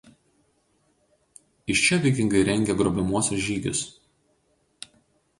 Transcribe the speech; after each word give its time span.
Iš 1.73 1.81
čia 1.87 1.99
vikingai 2.05 2.41
rengė 2.47 2.75
grobiamuosius 2.79 3.43
žygius. 3.49 3.83